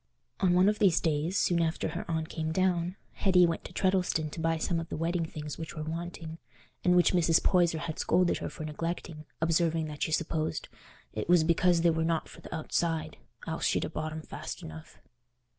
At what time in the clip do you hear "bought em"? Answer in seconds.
13.93-14.23